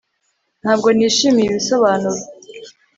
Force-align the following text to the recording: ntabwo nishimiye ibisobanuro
ntabwo 0.61 0.87
nishimiye 0.97 1.47
ibisobanuro 1.49 2.21